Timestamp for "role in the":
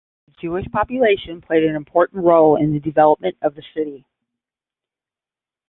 2.25-2.79